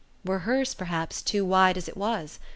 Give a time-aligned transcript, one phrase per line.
[0.25, 2.39] Were hers, perhaps, too wide as it was?